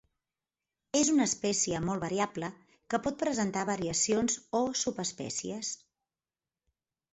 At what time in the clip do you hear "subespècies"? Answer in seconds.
4.87-5.73